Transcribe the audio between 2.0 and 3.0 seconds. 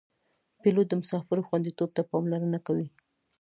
پاملرنه کوي.